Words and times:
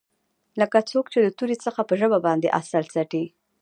لکه 0.59 0.77
څوک 0.91 1.05
چې 1.13 1.19
د 1.21 1.27
تورې 1.37 1.55
څخه 1.65 1.81
په 1.89 1.93
ژبه 1.99 2.19
باندې 2.25 2.53
عسل 2.59 2.83
څټي. 2.93 3.25